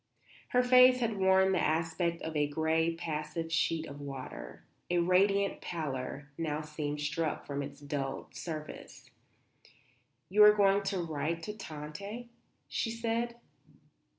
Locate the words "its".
7.61-7.79